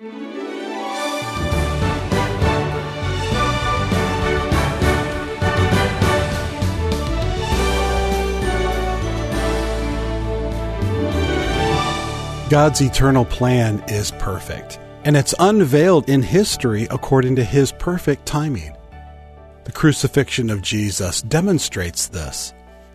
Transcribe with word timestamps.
God's 0.00 0.12
eternal 12.80 13.26
plan 13.26 13.84
is 13.88 14.12
perfect, 14.12 14.80
and 15.04 15.18
it's 15.18 15.34
unveiled 15.38 16.08
in 16.08 16.22
history 16.22 16.84
according 16.90 17.36
to 17.36 17.44
His 17.44 17.70
perfect 17.72 18.24
timing. 18.24 18.74
The 19.64 19.72
crucifixion 19.72 20.48
of 20.48 20.62
Jesus 20.62 21.20
demonstrates 21.20 22.08
this. 22.08 22.54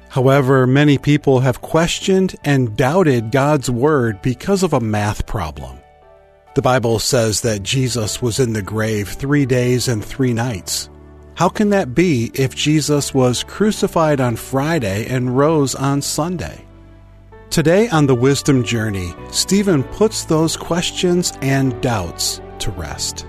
However, 0.09 0.65
many 0.65 0.97
people 0.97 1.41
have 1.41 1.61
questioned 1.61 2.35
and 2.43 2.75
doubted 2.75 3.29
God's 3.29 3.69
Word 3.69 4.23
because 4.23 4.63
of 4.63 4.73
a 4.73 4.79
math 4.79 5.27
problem. 5.27 5.77
The 6.55 6.61
Bible 6.61 6.99
says 6.99 7.41
that 7.41 7.63
Jesus 7.63 8.21
was 8.21 8.39
in 8.39 8.53
the 8.53 8.61
grave 8.61 9.09
three 9.09 9.45
days 9.45 9.89
and 9.89 10.03
three 10.03 10.33
nights. 10.33 10.89
How 11.33 11.49
can 11.49 11.71
that 11.71 11.93
be 11.93 12.31
if 12.33 12.55
Jesus 12.55 13.13
was 13.13 13.43
crucified 13.43 14.21
on 14.21 14.37
Friday 14.37 15.05
and 15.07 15.35
rose 15.35 15.75
on 15.75 16.01
Sunday? 16.01 16.63
Today 17.49 17.89
on 17.89 18.07
the 18.07 18.15
Wisdom 18.15 18.63
Journey, 18.63 19.13
Stephen 19.31 19.83
puts 19.83 20.23
those 20.23 20.55
questions 20.55 21.33
and 21.41 21.79
doubts 21.81 22.39
to 22.59 22.71
rest. 22.71 23.27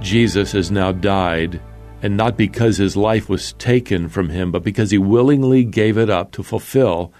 Jesus 0.00 0.52
has 0.52 0.70
now 0.70 0.92
died, 0.92 1.60
and 2.02 2.16
not 2.16 2.36
because 2.36 2.76
his 2.76 2.96
life 2.96 3.28
was 3.28 3.54
taken 3.54 4.08
from 4.08 4.28
him, 4.28 4.52
but 4.52 4.62
because 4.62 4.92
he 4.92 4.98
willingly 4.98 5.64
gave 5.64 5.98
it 5.98 6.08
up 6.08 6.30
to 6.30 6.44
fulfill 6.44 7.12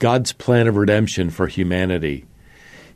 God's 0.00 0.32
plan 0.32 0.66
of 0.66 0.74
redemption 0.74 1.30
for 1.30 1.46
humanity. 1.46 2.26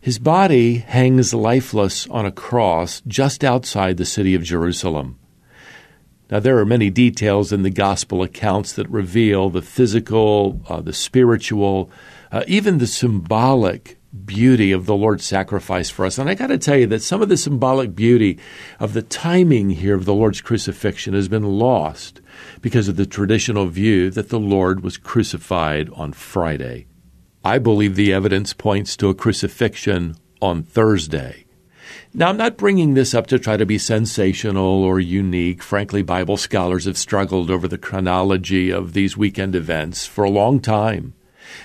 His 0.05 0.19
body 0.19 0.85
hangs 0.87 1.33
lifeless 1.33 2.07
on 2.09 2.27
a 2.27 2.31
cross 2.31 3.01
just 3.09 3.43
outside 3.43 3.97
the 3.97 4.05
city 4.05 4.35
of 4.35 4.43
Jerusalem. 4.43 5.19
Now, 6.31 6.41
there 6.41 6.59
are 6.59 6.67
many 6.67 6.91
details 6.91 7.55
in 7.55 7.63
the 7.63 7.71
gospel 7.71 8.23
accounts 8.23 8.75
that 8.75 8.87
reveal 8.91 9.49
the 9.49 9.63
physical, 9.63 10.61
uh, 10.69 10.83
the 10.83 10.93
spiritual, 10.93 11.91
uh, 12.31 12.45
even 12.47 12.77
the 12.77 12.87
symbolic 12.87 13.97
beauty 14.27 14.73
of 14.73 14.85
the 14.85 14.95
Lord's 14.95 15.25
sacrifice 15.25 15.89
for 15.89 16.05
us. 16.05 16.19
And 16.19 16.29
I 16.29 16.35
got 16.35 16.49
to 16.49 16.59
tell 16.59 16.77
you 16.77 16.87
that 16.89 17.03
some 17.03 17.23
of 17.23 17.31
the 17.31 17.39
symbolic 17.39 17.95
beauty 17.95 18.39
of 18.79 18.93
the 18.93 19.01
timing 19.01 19.71
here 19.71 19.95
of 19.95 20.05
the 20.05 20.13
Lord's 20.13 20.43
crucifixion 20.43 21.15
has 21.15 21.29
been 21.29 21.45
lost 21.45 22.21
because 22.61 22.89
of 22.89 22.97
the 22.97 23.07
traditional 23.07 23.69
view 23.69 24.11
that 24.11 24.29
the 24.29 24.39
Lord 24.39 24.83
was 24.83 24.99
crucified 24.99 25.89
on 25.95 26.13
Friday. 26.13 26.89
I 27.45 27.59
believe 27.59 27.95
the 27.95 28.11
evidence 28.11 28.55
points 28.55 28.97
to 28.97 29.11
a 29.11 29.15
crucifixion 29.15 30.17
on 30.41 30.63
Thursday. 30.63 31.45
Now, 32.15 32.29
I'm 32.29 32.39
not 32.39 32.57
bringing 32.57 32.95
this 32.95 33.13
up 33.13 33.27
to 33.27 33.39
try 33.39 33.59
to 33.59 33.67
be 33.67 33.77
sensational 33.77 34.83
or 34.83 34.99
unique. 34.99 35.63
Frankly, 35.63 36.03
Bible 36.03 36.39
scholars 36.39 36.87
have 36.87 36.97
struggled 36.97 37.51
over 37.51 37.69
the 37.69 37.77
chronology 37.77 38.71
of 38.71 38.95
these 38.95 39.19
weekend 39.19 39.55
events 39.55 40.07
for 40.07 40.25
a 40.25 40.31
long 40.31 40.59
time. 40.59 41.13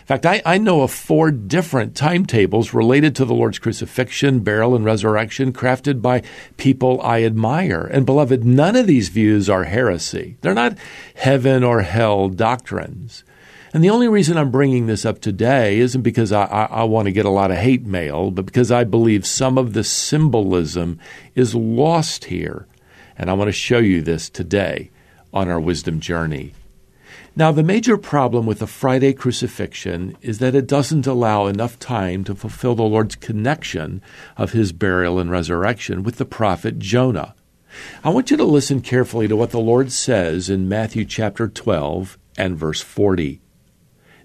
In 0.01 0.05
fact, 0.05 0.25
I, 0.25 0.41
I, 0.45 0.57
know 0.57 0.81
of 0.81 0.91
four 0.91 1.31
different 1.31 1.95
timetables 1.95 2.73
related 2.73 3.15
to 3.15 3.25
the 3.25 3.33
Lord's 3.33 3.59
crucifixion, 3.59 4.41
burial, 4.41 4.75
and 4.75 4.83
resurrection 4.83 5.53
crafted 5.53 6.01
by 6.01 6.23
people 6.57 7.01
I 7.01 7.23
admire. 7.23 7.83
And 7.83 8.05
beloved, 8.05 8.43
none 8.43 8.75
of 8.75 8.85
these 8.85 9.07
views 9.07 9.49
are 9.49 9.63
heresy. 9.63 10.35
They're 10.41 10.53
not 10.53 10.77
heaven 11.15 11.63
or 11.63 11.81
hell 11.81 12.27
doctrines. 12.27 13.23
And 13.71 13.83
the 13.83 13.91
only 13.91 14.07
reason 14.07 14.35
I'm 14.35 14.49
bringing 14.49 14.87
this 14.87 15.05
up 15.05 15.21
today 15.21 15.77
isn't 15.77 16.01
because 16.01 16.31
I, 16.31 16.45
I, 16.45 16.63
I, 16.65 16.83
want 16.85 17.05
to 17.05 17.11
get 17.11 17.25
a 17.25 17.29
lot 17.29 17.51
of 17.51 17.57
hate 17.57 17.85
mail, 17.85 18.31
but 18.31 18.47
because 18.47 18.71
I 18.71 18.83
believe 18.83 19.27
some 19.27 19.59
of 19.59 19.73
the 19.73 19.83
symbolism 19.83 20.99
is 21.35 21.53
lost 21.53 22.25
here. 22.25 22.65
And 23.15 23.29
I 23.29 23.33
want 23.33 23.49
to 23.49 23.53
show 23.53 23.77
you 23.77 24.01
this 24.01 24.27
today 24.27 24.89
on 25.31 25.49
our 25.49 25.59
wisdom 25.59 25.99
journey. 25.99 26.53
Now, 27.35 27.51
the 27.51 27.63
major 27.63 27.95
problem 27.95 28.47
with 28.47 28.59
the 28.59 28.67
Friday 28.67 29.13
crucifixion 29.13 30.17
is 30.21 30.39
that 30.39 30.55
it 30.55 30.65
doesn't 30.65 31.05
allow 31.05 31.45
enough 31.45 31.77
time 31.77 32.23
to 32.23 32.33
fulfill 32.33 32.73
the 32.73 32.83
Lord's 32.83 33.15
connection 33.15 34.01
of 34.35 34.51
his 34.51 34.71
burial 34.71 35.19
and 35.19 35.29
resurrection 35.29 36.01
with 36.01 36.17
the 36.17 36.25
prophet 36.25 36.79
Jonah. 36.79 37.35
I 38.03 38.09
want 38.09 38.31
you 38.31 38.37
to 38.37 38.43
listen 38.43 38.81
carefully 38.81 39.27
to 39.27 39.35
what 39.35 39.51
the 39.51 39.59
Lord 39.59 39.91
says 39.91 40.49
in 40.49 40.67
Matthew 40.67 41.05
chapter 41.05 41.47
12 41.47 42.17
and 42.35 42.57
verse 42.57 42.81
40. 42.81 43.41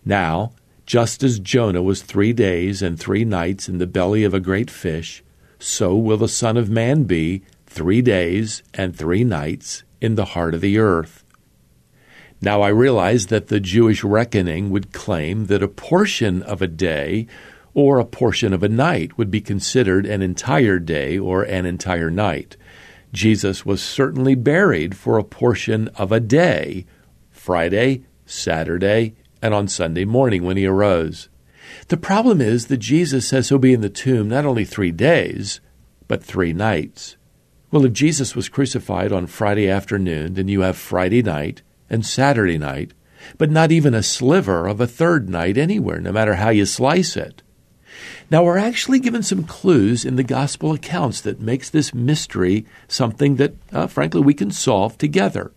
Now, 0.05 0.53
just 0.87 1.23
as 1.23 1.39
Jonah 1.39 1.83
was 1.83 2.03
three 2.03 2.33
days 2.33 2.83
and 2.83 2.99
three 2.99 3.25
nights 3.25 3.69
in 3.69 3.79
the 3.79 3.87
belly 3.87 4.25
of 4.25 4.35
a 4.35 4.41
great 4.41 4.71
fish, 4.71 5.23
so 5.59 5.97
will 5.97 6.19
the 6.19 6.29
Son 6.29 6.57
of 6.57 6.69
Man 6.69 7.05
be 7.05 7.43
three 7.67 8.03
days 8.03 8.63
and 8.75 8.95
three 8.95 9.25
nights 9.25 9.83
in 10.01 10.15
the 10.15 10.27
heart 10.27 10.55
of 10.55 10.61
the 10.61 10.79
earth. 10.79 11.25
Now 12.43 12.61
I 12.61 12.69
realize 12.69 13.29
that 13.29 13.49
the 13.49 13.61
Jewish 13.61 14.05
reckoning 14.05 14.69
would 14.69 14.93
claim 14.93 15.47
that 15.47 15.63
a 15.63 15.69
portion 15.69 16.43
of 16.43 16.61
a 16.61 16.67
day 16.67 17.27
or 17.73 17.99
a 17.99 18.05
portion 18.05 18.53
of 18.53 18.63
a 18.63 18.69
night 18.69 19.17
would 19.17 19.31
be 19.31 19.41
considered 19.41 20.05
an 20.05 20.21
entire 20.21 20.79
day 20.79 21.19
or 21.19 21.43
an 21.43 21.65
entire 21.65 22.11
night. 22.11 22.57
Jesus 23.13 23.65
was 23.65 23.83
certainly 23.83 24.35
buried 24.35 24.97
for 24.97 25.17
a 25.17 25.25
portion 25.25 25.89
of 25.97 26.13
a 26.13 26.21
day 26.21 26.85
Friday, 27.31 28.05
Saturday, 28.27 29.15
and 29.45 29.53
on 29.53 29.69
Sunday 29.69 30.07
morning 30.07 30.43
when 30.43 30.57
he 30.57 30.65
arose. 30.65 31.29
The 31.89 31.99
problem 31.99 32.41
is 32.41 32.69
that 32.69 32.79
Jesus 32.79 33.29
says 33.29 33.51
he'll 33.51 33.59
be 33.59 33.75
in 33.75 33.83
the 33.83 33.91
tomb 33.91 34.27
not 34.31 34.47
only 34.47 34.65
three 34.65 34.91
days, 34.91 35.61
but 36.09 36.25
three 36.25 36.55
nights. 36.55 37.17
Well, 37.71 37.85
if 37.85 37.93
Jesus 37.93 38.35
was 38.35 38.49
crucified 38.49 39.13
on 39.13 39.27
Friday 39.27 39.69
afternoon, 39.69 40.33
then 40.33 40.49
you 40.49 40.63
have 40.63 40.79
Friday 40.79 41.21
night 41.23 41.61
and 41.91 42.07
Saturday 42.07 42.57
night, 42.57 42.95
but 43.37 43.51
not 43.51 43.71
even 43.71 43.93
a 43.93 44.03
sliver 44.03 44.67
of 44.67 44.81
a 44.81 44.87
third 44.87 45.29
night 45.29 45.59
anywhere, 45.59 46.01
no 46.01 46.11
matter 46.11 46.37
how 46.37 46.49
you 46.49 46.65
slice 46.65 47.15
it. 47.15 47.43
Now, 48.31 48.45
we're 48.45 48.57
actually 48.57 48.99
given 48.99 49.23
some 49.23 49.45
clues 49.45 50.07
in 50.07 50.17
the 50.17 50.25
gospel 50.25 50.73
accounts 50.73 51.21
that 51.21 51.39
makes 51.39 51.69
this 51.69 51.93
mystery 51.93 52.65
something 52.89 53.37
that, 53.37 53.57
uh, 53.73 53.89
frankly, 53.89 54.23
we 54.23 54.33
can 54.33 54.51
solve 54.51 54.97
together. 54.97 55.53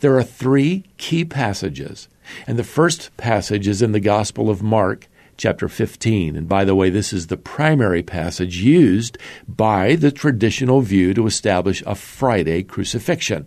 There 0.00 0.16
are 0.16 0.22
three 0.22 0.84
key 0.98 1.24
passages 1.24 2.08
and 2.46 2.58
the 2.58 2.64
first 2.64 3.16
passage 3.16 3.68
is 3.68 3.82
in 3.82 3.92
the 3.92 4.00
Gospel 4.00 4.50
of 4.50 4.62
Mark, 4.62 5.08
chapter 5.36 5.68
15. 5.68 6.36
And 6.36 6.48
by 6.48 6.64
the 6.64 6.74
way, 6.74 6.90
this 6.90 7.12
is 7.12 7.26
the 7.26 7.36
primary 7.36 8.02
passage 8.02 8.58
used 8.58 9.18
by 9.46 9.96
the 9.96 10.10
traditional 10.10 10.80
view 10.80 11.14
to 11.14 11.26
establish 11.26 11.82
a 11.86 11.94
Friday 11.94 12.62
crucifixion. 12.62 13.46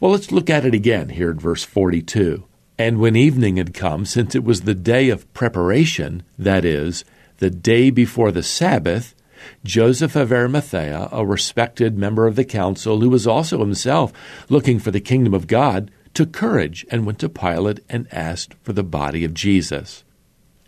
Well, 0.00 0.10
let's 0.10 0.32
look 0.32 0.50
at 0.50 0.64
it 0.64 0.74
again 0.74 1.10
here 1.10 1.30
at 1.30 1.36
verse 1.36 1.64
42. 1.64 2.44
And 2.76 2.98
when 2.98 3.14
evening 3.14 3.56
had 3.56 3.72
come, 3.72 4.04
since 4.04 4.34
it 4.34 4.44
was 4.44 4.62
the 4.62 4.74
day 4.74 5.08
of 5.08 5.32
preparation, 5.32 6.24
that 6.38 6.64
is, 6.64 7.04
the 7.38 7.50
day 7.50 7.90
before 7.90 8.32
the 8.32 8.42
Sabbath, 8.42 9.14
Joseph 9.64 10.16
of 10.16 10.32
Arimathea, 10.32 11.08
a 11.12 11.24
respected 11.24 11.96
member 11.98 12.26
of 12.26 12.36
the 12.36 12.44
council, 12.44 13.00
who 13.00 13.10
was 13.10 13.26
also 13.26 13.60
himself 13.60 14.12
looking 14.48 14.78
for 14.78 14.90
the 14.90 15.00
kingdom 15.00 15.34
of 15.34 15.46
God, 15.46 15.90
took 16.12 16.32
courage 16.32 16.86
and 16.90 17.04
went 17.04 17.18
to 17.18 17.28
Pilate 17.28 17.80
and 17.88 18.06
asked 18.12 18.54
for 18.62 18.72
the 18.72 18.82
body 18.82 19.24
of 19.24 19.34
Jesus. 19.34 20.04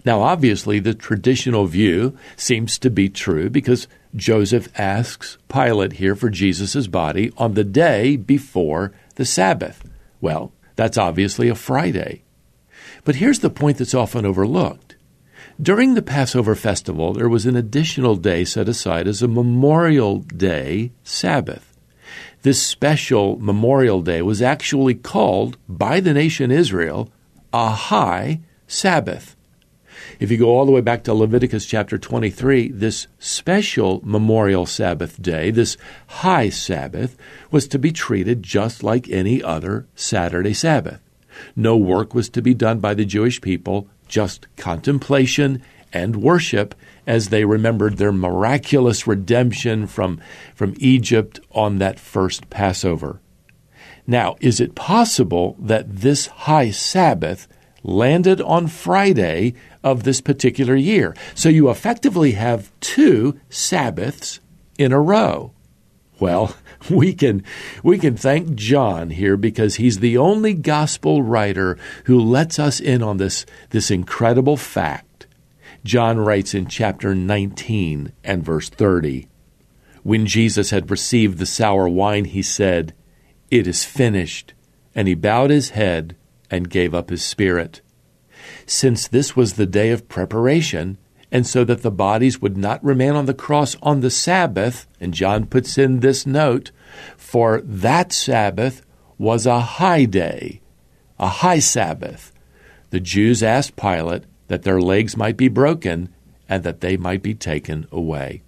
Now, 0.04 0.22
obviously, 0.22 0.78
the 0.78 0.94
traditional 0.94 1.66
view 1.66 2.16
seems 2.36 2.78
to 2.78 2.90
be 2.90 3.08
true 3.08 3.50
because 3.50 3.88
Joseph 4.14 4.68
asks 4.78 5.36
Pilate 5.48 5.94
here 5.94 6.14
for 6.14 6.30
Jesus' 6.30 6.86
body 6.86 7.32
on 7.36 7.54
the 7.54 7.64
day 7.64 8.16
before 8.16 8.92
the 9.16 9.24
Sabbath. 9.24 9.82
Well, 10.20 10.52
that's 10.76 10.96
obviously 10.96 11.48
a 11.48 11.56
Friday. 11.56 12.22
But 13.04 13.16
here's 13.16 13.40
the 13.40 13.50
point 13.50 13.78
that's 13.78 13.94
often 13.94 14.24
overlooked. 14.24 14.85
During 15.60 15.94
the 15.94 16.02
Passover 16.02 16.54
festival, 16.54 17.14
there 17.14 17.28
was 17.28 17.46
an 17.46 17.56
additional 17.56 18.16
day 18.16 18.44
set 18.44 18.68
aside 18.68 19.08
as 19.08 19.22
a 19.22 19.28
Memorial 19.28 20.18
Day 20.18 20.92
Sabbath 21.02 21.76
this 22.46 22.62
special 22.62 23.36
Memorial 23.40 24.02
Day 24.02 24.22
was 24.22 24.40
actually 24.40 24.94
called 24.94 25.58
by 25.68 25.98
the 25.98 26.14
nation 26.14 26.52
Israel 26.52 27.10
a 27.52 27.70
high 27.70 28.40
Sabbath. 28.68 29.34
If 30.20 30.30
you 30.30 30.36
go 30.36 30.50
all 30.50 30.64
the 30.64 30.70
way 30.70 30.80
back 30.80 31.02
to 31.04 31.12
Leviticus 31.12 31.66
chapter 31.66 31.98
23, 31.98 32.68
this 32.68 33.08
special 33.18 34.00
memorial 34.04 34.64
Sabbath 34.64 35.20
day, 35.20 35.50
this 35.50 35.76
high 36.06 36.48
Sabbath, 36.48 37.16
was 37.50 37.66
to 37.66 37.80
be 37.80 37.90
treated 37.90 38.44
just 38.44 38.84
like 38.84 39.10
any 39.10 39.42
other 39.42 39.88
Saturday 39.96 40.54
Sabbath. 40.54 41.00
No 41.56 41.76
work 41.76 42.14
was 42.14 42.28
to 42.28 42.40
be 42.40 42.54
done 42.54 42.78
by 42.78 42.94
the 42.94 43.04
Jewish 43.04 43.40
people, 43.40 43.88
just 44.08 44.46
contemplation 44.56 45.62
and 45.92 46.16
worship 46.16 46.74
as 47.06 47.28
they 47.28 47.44
remembered 47.44 47.96
their 47.96 48.12
miraculous 48.12 49.06
redemption 49.06 49.86
from, 49.86 50.20
from 50.54 50.74
Egypt 50.78 51.40
on 51.52 51.78
that 51.78 52.00
first 52.00 52.50
Passover. 52.50 53.20
Now, 54.06 54.36
is 54.40 54.60
it 54.60 54.74
possible 54.74 55.56
that 55.58 55.96
this 55.96 56.26
high 56.26 56.70
Sabbath 56.70 57.48
landed 57.86 58.40
on 58.40 58.66
Friday 58.66 59.54
of 59.82 60.02
this 60.02 60.20
particular 60.20 60.74
year. 60.74 61.14
So 61.34 61.48
you 61.48 61.70
effectively 61.70 62.32
have 62.32 62.72
two 62.80 63.38
Sabbaths 63.48 64.40
in 64.76 64.92
a 64.92 65.00
row. 65.00 65.52
Well, 66.18 66.56
we 66.90 67.12
can 67.12 67.44
we 67.82 67.98
can 67.98 68.16
thank 68.16 68.54
John 68.54 69.10
here 69.10 69.36
because 69.36 69.76
he's 69.76 69.98
the 69.98 70.16
only 70.16 70.54
gospel 70.54 71.22
writer 71.22 71.78
who 72.04 72.18
lets 72.18 72.58
us 72.58 72.80
in 72.80 73.02
on 73.02 73.16
this 73.18 73.46
this 73.70 73.90
incredible 73.90 74.56
fact. 74.56 75.26
John 75.84 76.18
writes 76.18 76.54
in 76.54 76.66
chapter 76.66 77.14
19 77.14 78.12
and 78.24 78.44
verse 78.44 78.68
30. 78.68 79.28
When 80.02 80.26
Jesus 80.26 80.70
had 80.70 80.90
received 80.90 81.38
the 81.38 81.46
sour 81.46 81.88
wine, 81.88 82.24
he 82.26 82.42
said, 82.42 82.94
"It 83.50 83.66
is 83.66 83.84
finished." 83.84 84.54
And 84.94 85.08
he 85.08 85.14
bowed 85.14 85.50
his 85.50 85.70
head 85.70 86.16
and 86.50 86.70
gave 86.70 86.94
up 86.94 87.10
his 87.10 87.22
spirit. 87.22 87.82
Since 88.66 89.08
this 89.08 89.36
was 89.36 89.54
the 89.54 89.66
day 89.66 89.90
of 89.90 90.08
preparation, 90.08 90.98
and 91.36 91.46
so 91.46 91.64
that 91.64 91.82
the 91.82 91.90
bodies 91.90 92.40
would 92.40 92.56
not 92.56 92.82
remain 92.82 93.10
on 93.10 93.26
the 93.26 93.34
cross 93.34 93.76
on 93.82 94.00
the 94.00 94.08
Sabbath, 94.08 94.86
and 94.98 95.12
John 95.12 95.44
puts 95.44 95.76
in 95.76 96.00
this 96.00 96.24
note, 96.24 96.70
for 97.18 97.60
that 97.60 98.10
Sabbath 98.10 98.80
was 99.18 99.44
a 99.44 99.60
high 99.60 100.06
day, 100.06 100.62
a 101.18 101.28
high 101.28 101.58
Sabbath. 101.58 102.32
The 102.88 103.00
Jews 103.00 103.42
asked 103.42 103.76
Pilate 103.76 104.24
that 104.48 104.62
their 104.62 104.80
legs 104.80 105.14
might 105.14 105.36
be 105.36 105.48
broken 105.48 106.08
and 106.48 106.62
that 106.62 106.80
they 106.80 106.96
might 106.96 107.22
be 107.22 107.34
taken 107.34 107.86
away. 107.92 108.42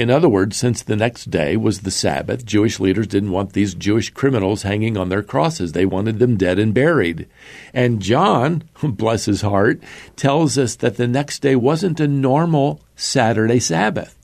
In 0.00 0.08
other 0.08 0.30
words, 0.30 0.56
since 0.56 0.82
the 0.82 0.96
next 0.96 1.30
day 1.30 1.58
was 1.58 1.80
the 1.80 1.90
Sabbath, 1.90 2.46
Jewish 2.46 2.80
leaders 2.80 3.06
didn't 3.06 3.32
want 3.32 3.52
these 3.52 3.74
Jewish 3.74 4.08
criminals 4.08 4.62
hanging 4.62 4.96
on 4.96 5.10
their 5.10 5.22
crosses. 5.22 5.72
They 5.72 5.84
wanted 5.84 6.18
them 6.18 6.38
dead 6.38 6.58
and 6.58 6.72
buried. 6.72 7.28
And 7.74 8.00
John, 8.00 8.64
bless 8.82 9.26
his 9.26 9.42
heart, 9.42 9.82
tells 10.16 10.56
us 10.56 10.74
that 10.76 10.96
the 10.96 11.06
next 11.06 11.40
day 11.40 11.54
wasn't 11.54 12.00
a 12.00 12.08
normal 12.08 12.80
Saturday 12.96 13.60
Sabbath, 13.60 14.18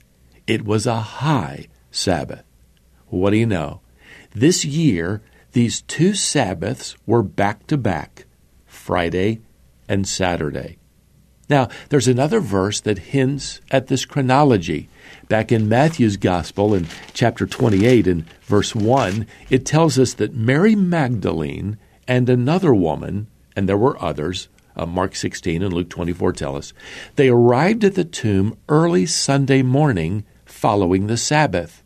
it 0.47 0.65
was 0.65 0.87
a 0.87 0.95
high 0.95 1.67
Sabbath. 1.91 2.43
What 3.09 3.29
do 3.29 3.37
you 3.37 3.45
know? 3.45 3.81
This 4.33 4.65
year, 4.65 5.21
these 5.51 5.81
two 5.83 6.15
Sabbaths 6.15 6.95
were 7.05 7.21
back 7.21 7.67
to 7.67 7.77
back 7.77 8.25
Friday 8.65 9.41
and 9.87 10.07
Saturday. 10.07 10.79
Now, 11.49 11.69
there's 11.89 12.07
another 12.07 12.39
verse 12.39 12.81
that 12.81 12.97
hints 13.13 13.61
at 13.69 13.87
this 13.87 14.05
chronology. 14.05 14.89
Back 15.29 15.51
in 15.51 15.67
Matthew's 15.67 16.15
Gospel 16.15 16.73
in 16.73 16.87
chapter 17.13 17.45
28 17.45 18.07
and 18.07 18.29
verse 18.43 18.73
1, 18.73 19.27
it 19.49 19.65
tells 19.65 19.99
us 19.99 20.13
that 20.13 20.33
Mary 20.33 20.73
Magdalene 20.73 21.77
and 22.07 22.29
another 22.29 22.73
woman, 22.73 23.27
and 23.53 23.67
there 23.67 23.77
were 23.77 24.01
others, 24.01 24.47
uh, 24.77 24.85
Mark 24.85 25.17
16 25.17 25.61
and 25.61 25.73
Luke 25.73 25.89
24 25.89 26.31
tell 26.31 26.55
us, 26.55 26.71
they 27.17 27.27
arrived 27.27 27.83
at 27.83 27.95
the 27.95 28.05
tomb 28.05 28.57
early 28.69 29.05
Sunday 29.05 29.61
morning 29.61 30.23
following 30.45 31.07
the 31.07 31.17
Sabbath. 31.17 31.83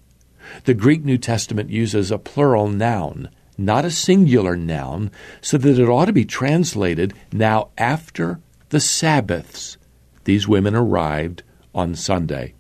The 0.66 0.76
Greek 0.76 1.04
New 1.04 1.18
Testament 1.18 1.72
uses 1.72 2.12
a 2.12 2.20
plural 2.20 2.68
noun, 2.68 3.30
not 3.58 3.86
a 3.86 3.92
singular 3.92 4.56
noun, 4.56 5.10
so 5.42 5.58
that 5.58 5.80
it 5.80 5.90
ought 5.90 6.06
to 6.06 6.14
be 6.14 6.26
translated 6.26 7.16
now 7.32 7.70
after 7.76 8.40
the 8.70 8.80
Sabbaths. 8.80 9.78
These 10.26 10.48
women 10.48 10.76
arrived 10.76 11.42
on 11.74 11.96
Sunday. 11.96 12.54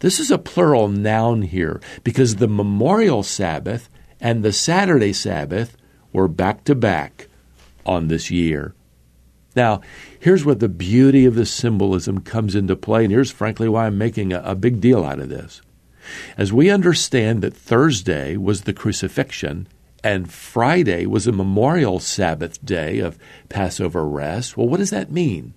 This 0.00 0.20
is 0.20 0.30
a 0.30 0.38
plural 0.38 0.88
noun 0.88 1.42
here 1.42 1.80
because 2.02 2.36
the 2.36 2.48
memorial 2.48 3.22
Sabbath 3.22 3.88
and 4.20 4.42
the 4.42 4.52
Saturday 4.52 5.12
Sabbath 5.12 5.76
were 6.12 6.28
back 6.28 6.64
to 6.64 6.74
back 6.74 7.28
on 7.84 8.08
this 8.08 8.30
year. 8.30 8.74
Now, 9.56 9.82
here's 10.18 10.44
where 10.44 10.54
the 10.54 10.68
beauty 10.68 11.26
of 11.26 11.34
the 11.34 11.46
symbolism 11.46 12.20
comes 12.20 12.54
into 12.54 12.74
play, 12.76 13.04
and 13.04 13.12
here's 13.12 13.30
frankly 13.30 13.68
why 13.68 13.86
I'm 13.86 13.98
making 13.98 14.32
a, 14.32 14.42
a 14.44 14.54
big 14.54 14.80
deal 14.80 15.04
out 15.04 15.20
of 15.20 15.28
this. 15.28 15.60
As 16.36 16.52
we 16.52 16.70
understand 16.70 17.42
that 17.42 17.56
Thursday 17.56 18.36
was 18.36 18.62
the 18.62 18.72
crucifixion 18.72 19.68
and 20.02 20.30
Friday 20.30 21.06
was 21.06 21.26
a 21.26 21.32
memorial 21.32 21.98
Sabbath 21.98 22.62
day 22.64 22.98
of 22.98 23.18
Passover 23.48 24.06
rest, 24.06 24.56
well, 24.56 24.68
what 24.68 24.78
does 24.78 24.90
that 24.90 25.10
mean? 25.10 25.54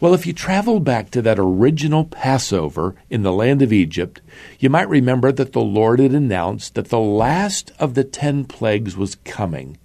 Well, 0.00 0.14
if 0.14 0.26
you 0.26 0.32
travel 0.32 0.80
back 0.80 1.10
to 1.10 1.22
that 1.22 1.38
original 1.38 2.04
Passover 2.04 2.94
in 3.10 3.22
the 3.22 3.32
land 3.32 3.62
of 3.62 3.72
Egypt, 3.72 4.20
you 4.58 4.70
might 4.70 4.88
remember 4.88 5.32
that 5.32 5.52
the 5.52 5.60
Lord 5.60 6.00
had 6.00 6.12
announced 6.12 6.74
that 6.74 6.88
the 6.88 7.00
last 7.00 7.72
of 7.78 7.94
the 7.94 8.04
ten 8.04 8.44
plagues 8.44 8.96
was 8.96 9.16
coming. 9.24 9.78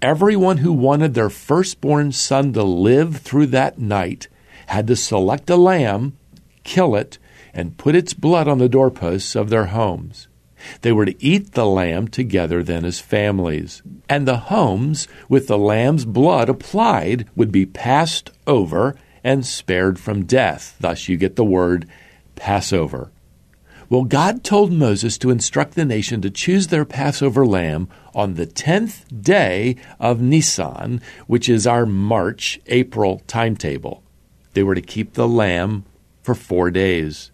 Everyone 0.00 0.58
who 0.58 0.72
wanted 0.72 1.14
their 1.14 1.30
firstborn 1.30 2.12
son 2.12 2.52
to 2.52 2.62
live 2.62 3.16
through 3.18 3.46
that 3.46 3.78
night 3.78 4.28
had 4.66 4.86
to 4.86 4.96
select 4.96 5.50
a 5.50 5.56
lamb, 5.56 6.16
kill 6.62 6.94
it, 6.94 7.18
and 7.52 7.76
put 7.76 7.96
its 7.96 8.14
blood 8.14 8.46
on 8.46 8.58
the 8.58 8.68
doorposts 8.68 9.34
of 9.34 9.50
their 9.50 9.66
homes. 9.66 10.28
They 10.82 10.92
were 10.92 11.06
to 11.06 11.24
eat 11.24 11.52
the 11.52 11.66
lamb 11.66 12.08
together 12.08 12.62
then 12.62 12.84
as 12.84 13.00
families. 13.00 13.82
And 14.08 14.26
the 14.26 14.36
homes 14.36 15.08
with 15.28 15.46
the 15.46 15.58
lamb's 15.58 16.04
blood 16.04 16.48
applied 16.48 17.28
would 17.34 17.52
be 17.52 17.66
passed 17.66 18.30
over 18.46 18.96
and 19.22 19.44
spared 19.44 19.98
from 19.98 20.24
death. 20.24 20.76
Thus 20.80 21.08
you 21.08 21.16
get 21.16 21.36
the 21.36 21.44
word 21.44 21.88
Passover. 22.36 23.10
Well, 23.90 24.04
God 24.04 24.44
told 24.44 24.70
Moses 24.70 25.16
to 25.18 25.30
instruct 25.30 25.74
the 25.74 25.84
nation 25.84 26.20
to 26.20 26.30
choose 26.30 26.66
their 26.66 26.84
Passover 26.84 27.46
lamb 27.46 27.88
on 28.14 28.34
the 28.34 28.46
10th 28.46 29.22
day 29.22 29.76
of 29.98 30.20
Nisan, 30.20 31.00
which 31.26 31.48
is 31.48 31.66
our 31.66 31.86
March 31.86 32.60
April 32.66 33.22
timetable. 33.26 34.02
They 34.52 34.62
were 34.62 34.74
to 34.74 34.82
keep 34.82 35.14
the 35.14 35.28
lamb 35.28 35.84
for 36.22 36.34
four 36.34 36.70
days. 36.70 37.30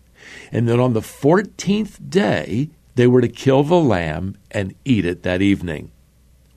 And 0.52 0.68
then 0.68 0.78
on 0.78 0.92
the 0.92 1.00
14th 1.00 2.08
day, 2.08 2.70
they 2.94 3.08
were 3.08 3.20
to 3.20 3.28
kill 3.28 3.64
the 3.64 3.80
lamb 3.80 4.36
and 4.52 4.74
eat 4.84 5.04
it 5.04 5.24
that 5.24 5.42
evening. 5.42 5.90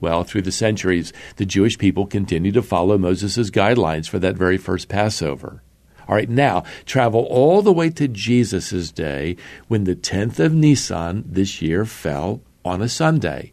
Well, 0.00 0.24
through 0.24 0.42
the 0.42 0.52
centuries, 0.52 1.12
the 1.36 1.46
Jewish 1.46 1.78
people 1.78 2.06
continued 2.06 2.54
to 2.54 2.62
follow 2.62 2.98
Moses' 2.98 3.50
guidelines 3.50 4.08
for 4.08 4.18
that 4.18 4.36
very 4.36 4.56
first 4.56 4.88
Passover. 4.88 5.62
All 6.08 6.14
right, 6.14 6.28
now 6.28 6.64
travel 6.86 7.24
all 7.24 7.60
the 7.60 7.72
way 7.72 7.90
to 7.90 8.08
Jesus' 8.08 8.90
day 8.90 9.36
when 9.66 9.84
the 9.84 9.96
10th 9.96 10.38
of 10.38 10.54
Nisan 10.54 11.24
this 11.26 11.60
year 11.60 11.84
fell 11.84 12.40
on 12.64 12.80
a 12.80 12.88
Sunday. 12.88 13.52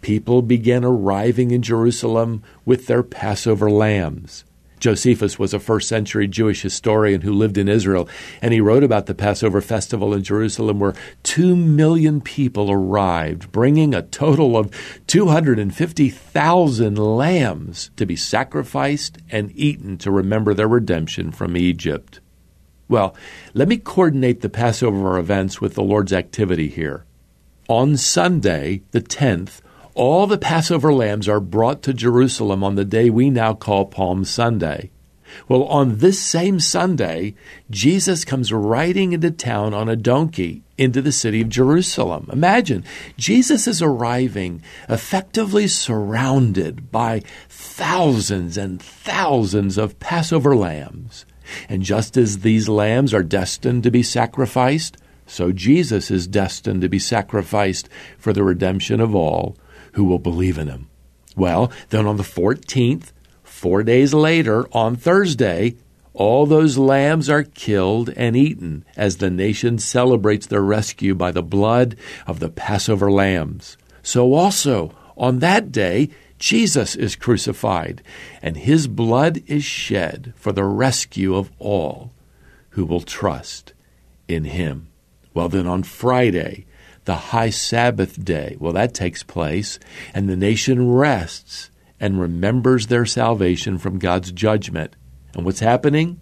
People 0.00 0.42
began 0.42 0.84
arriving 0.84 1.50
in 1.50 1.62
Jerusalem 1.62 2.42
with 2.64 2.86
their 2.86 3.02
Passover 3.02 3.70
lambs. 3.70 4.44
Josephus 4.86 5.36
was 5.36 5.52
a 5.52 5.58
first 5.58 5.88
century 5.88 6.28
Jewish 6.28 6.62
historian 6.62 7.22
who 7.22 7.32
lived 7.32 7.58
in 7.58 7.68
Israel, 7.68 8.08
and 8.40 8.54
he 8.54 8.60
wrote 8.60 8.84
about 8.84 9.06
the 9.06 9.16
Passover 9.16 9.60
festival 9.60 10.14
in 10.14 10.22
Jerusalem 10.22 10.78
where 10.78 10.94
two 11.24 11.56
million 11.56 12.20
people 12.20 12.70
arrived, 12.70 13.50
bringing 13.50 13.94
a 13.94 14.02
total 14.02 14.56
of 14.56 14.70
250,000 15.08 16.96
lambs 16.96 17.90
to 17.96 18.06
be 18.06 18.14
sacrificed 18.14 19.18
and 19.28 19.50
eaten 19.56 19.98
to 19.98 20.12
remember 20.12 20.54
their 20.54 20.68
redemption 20.68 21.32
from 21.32 21.56
Egypt. 21.56 22.20
Well, 22.88 23.16
let 23.54 23.66
me 23.66 23.78
coordinate 23.78 24.40
the 24.40 24.48
Passover 24.48 25.18
events 25.18 25.60
with 25.60 25.74
the 25.74 25.82
Lord's 25.82 26.12
activity 26.12 26.68
here. 26.68 27.04
On 27.68 27.96
Sunday, 27.96 28.82
the 28.92 29.00
10th, 29.00 29.62
all 29.96 30.26
the 30.26 30.36
Passover 30.36 30.92
lambs 30.92 31.26
are 31.26 31.40
brought 31.40 31.82
to 31.82 31.94
Jerusalem 31.94 32.62
on 32.62 32.74
the 32.74 32.84
day 32.84 33.08
we 33.08 33.30
now 33.30 33.54
call 33.54 33.86
Palm 33.86 34.26
Sunday. 34.26 34.90
Well, 35.48 35.64
on 35.64 35.98
this 35.98 36.20
same 36.20 36.60
Sunday, 36.60 37.34
Jesus 37.70 38.24
comes 38.24 38.52
riding 38.52 39.14
into 39.14 39.30
town 39.30 39.72
on 39.72 39.88
a 39.88 39.96
donkey 39.96 40.62
into 40.76 41.00
the 41.00 41.12
city 41.12 41.40
of 41.40 41.48
Jerusalem. 41.48 42.28
Imagine, 42.30 42.84
Jesus 43.16 43.66
is 43.66 43.80
arriving 43.80 44.62
effectively 44.86 45.66
surrounded 45.66 46.92
by 46.92 47.22
thousands 47.48 48.58
and 48.58 48.80
thousands 48.80 49.78
of 49.78 49.98
Passover 49.98 50.54
lambs. 50.54 51.24
And 51.70 51.82
just 51.82 52.18
as 52.18 52.40
these 52.40 52.68
lambs 52.68 53.14
are 53.14 53.22
destined 53.22 53.82
to 53.84 53.90
be 53.90 54.02
sacrificed, 54.02 54.98
so 55.26 55.52
Jesus 55.52 56.10
is 56.10 56.26
destined 56.26 56.82
to 56.82 56.88
be 56.88 56.98
sacrificed 56.98 57.88
for 58.18 58.34
the 58.34 58.44
redemption 58.44 59.00
of 59.00 59.14
all 59.14 59.56
who 59.96 60.04
will 60.04 60.18
believe 60.18 60.58
in 60.58 60.68
him. 60.68 60.88
Well, 61.36 61.72
then 61.88 62.06
on 62.06 62.18
the 62.18 62.22
14th, 62.22 63.12
four 63.42 63.82
days 63.82 64.12
later, 64.12 64.68
on 64.72 64.94
Thursday, 64.94 65.74
all 66.12 66.44
those 66.44 66.76
lambs 66.76 67.30
are 67.30 67.42
killed 67.42 68.10
and 68.10 68.36
eaten 68.36 68.84
as 68.94 69.16
the 69.16 69.30
nation 69.30 69.78
celebrates 69.78 70.46
their 70.46 70.60
rescue 70.60 71.14
by 71.14 71.30
the 71.30 71.42
blood 71.42 71.96
of 72.26 72.40
the 72.40 72.50
Passover 72.50 73.10
lambs. 73.10 73.78
So 74.02 74.34
also, 74.34 74.94
on 75.16 75.38
that 75.38 75.72
day, 75.72 76.10
Jesus 76.38 76.94
is 76.94 77.16
crucified, 77.16 78.02
and 78.42 78.58
his 78.58 78.86
blood 78.88 79.42
is 79.46 79.64
shed 79.64 80.34
for 80.36 80.52
the 80.52 80.64
rescue 80.64 81.34
of 81.34 81.50
all 81.58 82.12
who 82.70 82.84
will 82.84 83.00
trust 83.00 83.72
in 84.28 84.44
him. 84.44 84.88
Well, 85.32 85.48
then 85.48 85.66
on 85.66 85.84
Friday, 85.84 86.66
the 87.06 87.14
high 87.14 87.50
Sabbath 87.50 88.22
day. 88.22 88.56
Well, 88.60 88.74
that 88.74 88.94
takes 88.94 89.22
place, 89.22 89.78
and 90.12 90.28
the 90.28 90.36
nation 90.36 90.90
rests 90.90 91.70
and 91.98 92.20
remembers 92.20 92.88
their 92.88 93.06
salvation 93.06 93.78
from 93.78 93.98
God's 93.98 94.30
judgment. 94.32 94.94
And 95.34 95.44
what's 95.44 95.60
happening? 95.60 96.20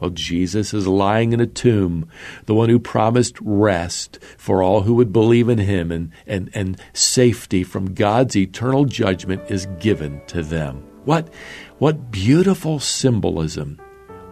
Well, 0.00 0.10
Jesus 0.10 0.74
is 0.74 0.88
lying 0.88 1.32
in 1.32 1.40
a 1.40 1.46
tomb, 1.46 2.08
the 2.46 2.54
one 2.54 2.68
who 2.68 2.80
promised 2.80 3.36
rest 3.40 4.18
for 4.36 4.60
all 4.60 4.80
who 4.80 4.94
would 4.94 5.12
believe 5.12 5.48
in 5.48 5.58
him, 5.58 5.92
and, 5.92 6.10
and, 6.26 6.50
and 6.54 6.80
safety 6.92 7.62
from 7.62 7.94
God's 7.94 8.34
eternal 8.34 8.84
judgment 8.84 9.42
is 9.48 9.66
given 9.78 10.20
to 10.26 10.42
them. 10.42 10.82
What, 11.04 11.32
what 11.78 12.10
beautiful 12.10 12.80
symbolism! 12.80 13.80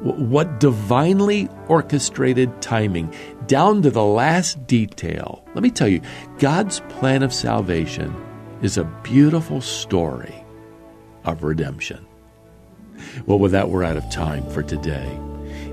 What 0.00 0.60
divinely 0.60 1.48
orchestrated 1.68 2.62
timing, 2.62 3.14
down 3.46 3.82
to 3.82 3.90
the 3.90 4.04
last 4.04 4.66
detail. 4.66 5.44
Let 5.54 5.62
me 5.62 5.70
tell 5.70 5.88
you, 5.88 6.00
God's 6.38 6.80
plan 6.88 7.22
of 7.22 7.34
salvation 7.34 8.14
is 8.62 8.78
a 8.78 8.84
beautiful 9.02 9.60
story 9.60 10.34
of 11.24 11.42
redemption. 11.42 12.06
Well, 13.26 13.38
with 13.38 13.52
that, 13.52 13.68
we're 13.68 13.84
out 13.84 13.96
of 13.96 14.10
time 14.10 14.48
for 14.50 14.62
today. 14.62 15.18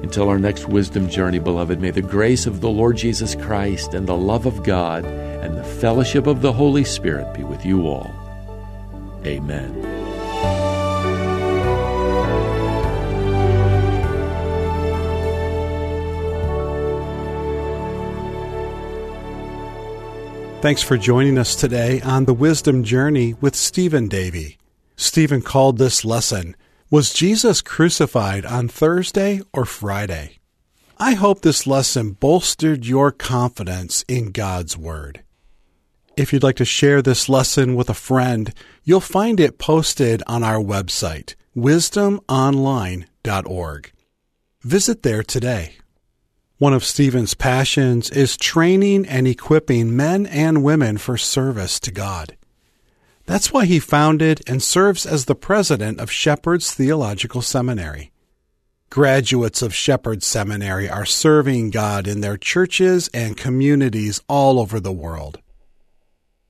Until 0.01 0.29
our 0.29 0.39
next 0.39 0.67
wisdom 0.67 1.09
journey, 1.09 1.39
beloved, 1.39 1.79
may 1.79 1.91
the 1.91 2.01
grace 2.01 2.45
of 2.45 2.61
the 2.61 2.69
Lord 2.69 2.97
Jesus 2.97 3.35
Christ 3.35 3.93
and 3.93 4.07
the 4.07 4.15
love 4.15 4.45
of 4.45 4.63
God 4.63 5.05
and 5.05 5.57
the 5.57 5.63
fellowship 5.63 6.27
of 6.27 6.41
the 6.41 6.53
Holy 6.53 6.83
Spirit 6.83 7.33
be 7.33 7.43
with 7.43 7.65
you 7.65 7.87
all. 7.87 8.11
Amen. 9.25 10.06
Thanks 20.59 20.81
for 20.81 20.97
joining 20.97 21.37
us 21.37 21.55
today 21.55 22.01
on 22.01 22.25
the 22.25 22.33
Wisdom 22.33 22.83
Journey 22.83 23.35
with 23.35 23.55
Stephen 23.55 24.07
Davey. 24.07 24.57
Stephen 24.95 25.43
called 25.43 25.77
this 25.77 26.03
lesson 26.03 26.55
was 26.89 27.13
Jesus 27.13 27.61
crucified 27.61 28.43
on 28.43 28.67
Thursday 28.67 29.41
or 29.53 29.65
Friday? 29.65 30.39
I 30.97 31.13
hope 31.13 31.41
this 31.41 31.67
lesson 31.67 32.13
bolstered 32.13 32.87
your 32.87 33.11
confidence 33.11 34.03
in 34.07 34.31
God's 34.31 34.75
Word. 34.75 35.23
If 36.17 36.33
you'd 36.33 36.41
like 36.41 36.55
to 36.55 36.65
share 36.65 37.03
this 37.03 37.29
lesson 37.29 37.75
with 37.75 37.91
a 37.91 37.93
friend, 37.93 38.51
you'll 38.83 38.99
find 38.99 39.39
it 39.39 39.59
posted 39.59 40.23
on 40.25 40.43
our 40.43 40.59
website, 40.59 41.35
wisdomonline.org. 41.55 43.91
Visit 44.63 45.03
there 45.03 45.21
today. 45.21 45.75
One 46.59 46.73
of 46.73 46.83
Stephen's 46.83 47.35
passions 47.35 48.09
is 48.09 48.35
training 48.35 49.05
and 49.05 49.27
equipping 49.27 49.95
men 49.95 50.25
and 50.25 50.63
women 50.63 50.97
for 50.97 51.15
service 51.15 51.79
to 51.81 51.91
God. 51.91 52.35
That's 53.27 53.53
why 53.53 53.65
he 53.65 53.77
founded 53.77 54.41
and 54.47 54.63
serves 54.63 55.05
as 55.05 55.25
the 55.25 55.35
president 55.35 55.99
of 55.99 56.09
Shepherd's 56.09 56.73
Theological 56.73 57.43
Seminary. 57.43 58.11
Graduates 58.89 59.61
of 59.61 59.75
Shepherd 59.75 60.23
Seminary 60.23 60.89
are 60.89 61.05
serving 61.05 61.69
God 61.69 62.07
in 62.07 62.21
their 62.21 62.37
churches 62.37 63.07
and 63.13 63.37
communities 63.37 64.19
all 64.27 64.59
over 64.59 64.79
the 64.79 64.93
world. 64.93 65.39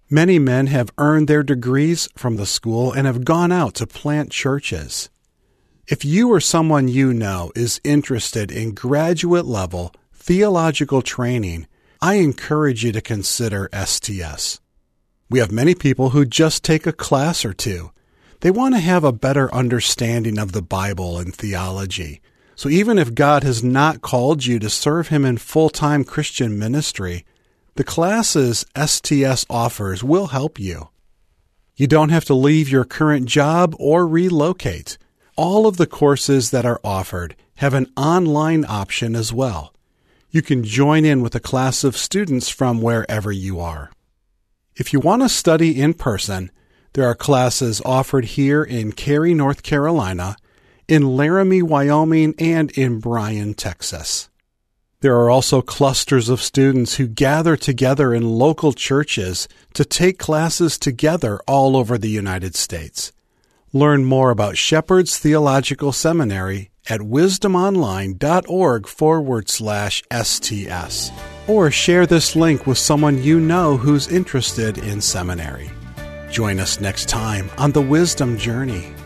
Many 0.09 0.39
men 0.39 0.67
have 0.67 0.93
earned 0.97 1.27
their 1.27 1.43
degrees 1.43 2.07
from 2.15 2.37
the 2.37 2.45
school 2.45 2.93
and 2.93 3.05
have 3.05 3.25
gone 3.25 3.51
out 3.51 3.73
to 3.75 3.87
plant 3.87 4.31
churches. 4.31 5.09
If 5.87 6.03
you 6.03 6.33
or 6.33 6.41
someone 6.41 6.89
you 6.89 7.13
know 7.13 7.53
is 7.55 7.79
interested 7.81 8.51
in 8.51 8.73
graduate 8.73 9.45
level 9.45 9.93
theological 10.13 11.01
training, 11.01 11.65
I 12.01 12.15
encourage 12.15 12.83
you 12.83 12.91
to 12.91 12.99
consider 12.99 13.69
STS. 13.71 14.59
We 15.29 15.39
have 15.39 15.49
many 15.49 15.73
people 15.75 16.09
who 16.09 16.25
just 16.25 16.65
take 16.65 16.85
a 16.85 16.91
class 16.91 17.45
or 17.45 17.53
two. 17.53 17.91
They 18.41 18.51
want 18.51 18.75
to 18.75 18.81
have 18.81 19.05
a 19.05 19.13
better 19.13 19.53
understanding 19.55 20.37
of 20.37 20.51
the 20.51 20.61
Bible 20.61 21.17
and 21.19 21.33
theology. 21.33 22.19
So 22.57 22.67
even 22.67 22.99
if 22.99 23.15
God 23.15 23.43
has 23.43 23.63
not 23.63 24.01
called 24.01 24.45
you 24.45 24.59
to 24.59 24.69
serve 24.69 25.07
Him 25.07 25.23
in 25.23 25.37
full 25.37 25.69
time 25.69 26.03
Christian 26.03 26.59
ministry, 26.59 27.23
the 27.75 27.85
classes 27.85 28.65
STS 28.75 29.45
offers 29.49 30.03
will 30.03 30.27
help 30.27 30.59
you. 30.59 30.89
You 31.77 31.87
don't 31.87 32.09
have 32.09 32.25
to 32.25 32.33
leave 32.33 32.67
your 32.67 32.83
current 32.83 33.27
job 33.27 33.73
or 33.79 34.05
relocate. 34.05 34.97
All 35.37 35.67
of 35.67 35.77
the 35.77 35.85
courses 35.85 36.49
that 36.49 36.65
are 36.65 36.81
offered 36.83 37.35
have 37.57 37.75
an 37.75 37.91
online 37.95 38.65
option 38.67 39.15
as 39.15 39.31
well. 39.31 39.71
You 40.31 40.41
can 40.41 40.63
join 40.63 41.05
in 41.05 41.21
with 41.21 41.35
a 41.35 41.39
class 41.39 41.83
of 41.83 41.95
students 41.95 42.49
from 42.49 42.81
wherever 42.81 43.31
you 43.31 43.59
are. 43.59 43.91
If 44.75 44.93
you 44.93 44.99
want 44.99 45.21
to 45.21 45.29
study 45.29 45.79
in 45.79 45.93
person, 45.93 46.49
there 46.93 47.05
are 47.05 47.13
classes 47.13 47.83
offered 47.85 48.25
here 48.25 48.63
in 48.63 48.93
Cary, 48.93 49.35
North 49.35 49.61
Carolina, 49.61 50.37
in 50.87 51.15
Laramie, 51.15 51.61
Wyoming, 51.61 52.33
and 52.39 52.71
in 52.71 52.99
Bryan, 52.99 53.53
Texas. 53.53 54.29
There 55.01 55.17
are 55.17 55.29
also 55.29 55.61
clusters 55.61 56.29
of 56.29 56.41
students 56.41 56.95
who 56.95 57.05
gather 57.05 57.55
together 57.55 58.11
in 58.11 58.27
local 58.27 58.73
churches 58.73 59.47
to 59.75 59.85
take 59.85 60.17
classes 60.17 60.79
together 60.79 61.39
all 61.47 61.77
over 61.77 61.99
the 61.99 62.09
United 62.09 62.55
States. 62.55 63.11
Learn 63.73 64.05
more 64.05 64.31
about 64.31 64.57
Shepherd's 64.57 65.17
Theological 65.17 65.91
Seminary 65.91 66.71
at 66.89 67.01
wisdomonline.org 67.01 68.87
forward 68.87 69.49
slash 69.49 70.03
STS. 70.11 71.11
Or 71.47 71.69
share 71.69 72.05
this 72.05 72.35
link 72.35 72.65
with 72.65 72.77
someone 72.77 73.21
you 73.21 73.39
know 73.39 73.77
who's 73.77 74.07
interested 74.07 74.77
in 74.77 75.01
seminary. 75.01 75.69
Join 76.31 76.59
us 76.59 76.79
next 76.79 77.09
time 77.09 77.49
on 77.57 77.71
the 77.71 77.81
Wisdom 77.81 78.37
Journey. 78.37 78.96